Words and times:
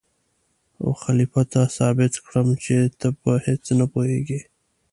او 0.81 0.89
خلیفه 1.03 1.41
ته 1.51 1.61
ثابت 1.77 2.13
کړم 2.25 2.47
چې 2.63 2.75
ته 2.99 3.07
په 3.21 3.31
هېڅ 3.45 3.63
نه 3.79 3.85
پوهېږې. 3.93 4.41